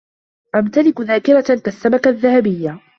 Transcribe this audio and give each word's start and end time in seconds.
أمتلك 0.55 1.01
ذاكرة 1.01 1.59
كالسمكة 1.65 2.09
الذهبية. 2.09 2.79